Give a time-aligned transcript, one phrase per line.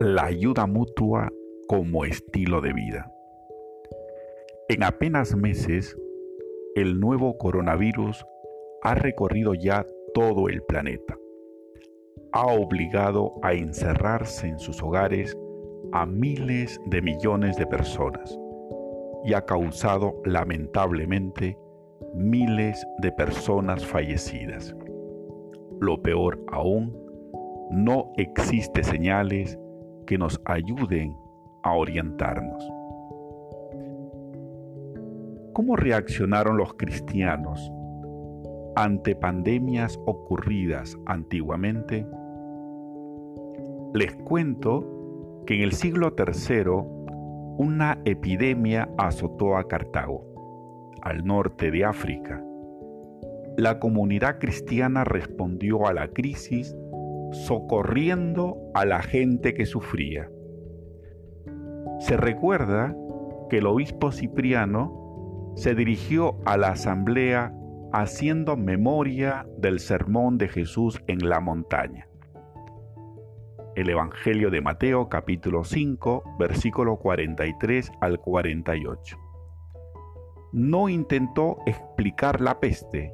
[0.00, 1.30] la ayuda mutua
[1.68, 3.12] como estilo de vida.
[4.70, 5.94] En apenas meses,
[6.74, 8.24] el nuevo coronavirus
[8.80, 11.18] ha recorrido ya todo el planeta.
[12.32, 15.36] Ha obligado a encerrarse en sus hogares
[15.92, 18.38] a miles de millones de personas
[19.26, 21.58] y ha causado lamentablemente
[22.14, 24.74] miles de personas fallecidas.
[25.78, 26.96] Lo peor aún,
[27.70, 29.58] no existe señales
[30.10, 31.16] que nos ayuden
[31.62, 32.68] a orientarnos.
[35.52, 37.70] ¿Cómo reaccionaron los cristianos
[38.74, 42.08] ante pandemias ocurridas antiguamente?
[43.94, 46.64] Les cuento que en el siglo III
[47.58, 50.24] una epidemia azotó a Cartago,
[51.02, 52.44] al norte de África.
[53.56, 56.76] La comunidad cristiana respondió a la crisis
[57.32, 60.30] socorriendo a la gente que sufría.
[62.00, 62.94] Se recuerda
[63.48, 67.52] que el obispo Cipriano se dirigió a la asamblea
[67.92, 72.06] haciendo memoria del sermón de Jesús en la montaña.
[73.74, 79.16] El Evangelio de Mateo capítulo 5 versículo 43 al 48.
[80.52, 83.12] No intentó explicar la peste,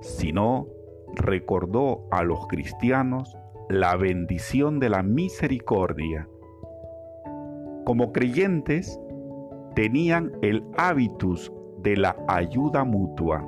[0.00, 0.68] sino
[1.14, 3.36] recordó a los cristianos
[3.70, 6.28] la bendición de la misericordia.
[7.86, 9.00] Como creyentes,
[9.76, 13.46] tenían el hábitus de la ayuda mutua.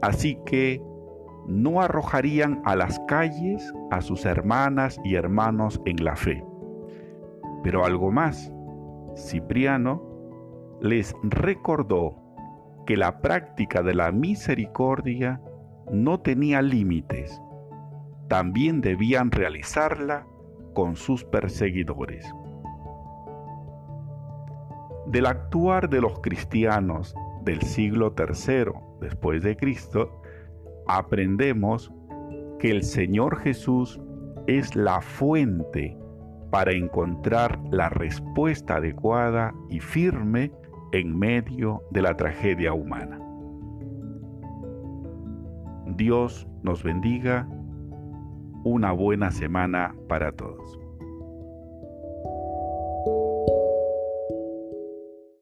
[0.00, 0.80] Así que
[1.48, 6.44] no arrojarían a las calles a sus hermanas y hermanos en la fe.
[7.64, 8.52] Pero algo más,
[9.16, 10.00] Cipriano
[10.80, 12.14] les recordó
[12.86, 15.42] que la práctica de la misericordia
[15.90, 17.42] no tenía límites,
[18.30, 20.24] también debían realizarla
[20.72, 22.24] con sus perseguidores.
[25.08, 30.22] Del actuar de los cristianos del siglo III después de Cristo,
[30.86, 31.92] aprendemos
[32.60, 34.00] que el Señor Jesús
[34.46, 35.98] es la fuente
[36.52, 40.52] para encontrar la respuesta adecuada y firme
[40.92, 43.18] en medio de la tragedia humana.
[45.96, 47.48] Dios nos bendiga.
[48.62, 50.78] Una buena semana para todos.